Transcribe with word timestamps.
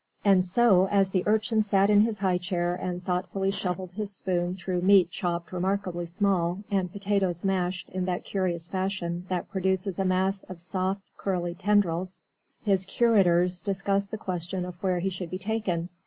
And 0.25 0.43
so, 0.43 0.87
as 0.87 1.11
the 1.11 1.21
Urchin 1.27 1.61
sat 1.61 1.91
in 1.91 2.01
his 2.01 2.17
high 2.17 2.39
chair 2.39 2.73
and 2.73 3.05
thoughtfully 3.05 3.51
shovelled 3.51 3.91
his 3.91 4.11
spoon 4.11 4.55
through 4.55 4.81
meat 4.81 5.11
chopped 5.11 5.51
remarkably 5.53 6.07
small 6.07 6.63
and 6.71 6.91
potatoes 6.91 7.43
mashed 7.43 7.87
in 7.89 8.05
that 8.05 8.23
curious 8.23 8.65
fashion 8.65 9.27
that 9.29 9.51
produces 9.51 9.99
a 9.99 10.05
mass 10.05 10.41
of 10.49 10.59
soft, 10.59 11.03
curly 11.17 11.53
tendrils, 11.53 12.19
his 12.63 12.83
curators 12.85 13.61
discussed 13.61 14.09
the 14.09 14.17
question 14.17 14.65
of 14.65 14.73
where 14.81 14.97
he 14.97 15.11
should 15.11 15.29
be 15.29 15.37
taken. 15.37 15.87